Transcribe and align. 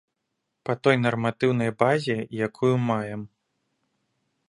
Па 0.69 0.73
той 0.85 0.95
нарматыўнай 1.03 1.71
базе, 1.83 2.17
якую 2.49 2.73
маем. 2.89 3.21